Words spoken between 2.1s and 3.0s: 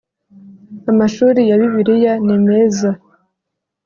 nimeza